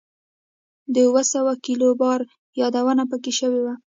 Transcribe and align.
د 0.93 0.95
اووه 1.07 1.23
سوه 1.33 1.53
کیلو 1.65 1.89
بار 2.01 2.19
یادونه 2.61 3.03
په 3.11 3.17
کې 3.23 3.31
شوې 3.39 3.61
وه. 3.65 3.75